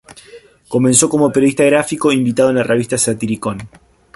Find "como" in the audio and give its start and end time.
1.09-1.31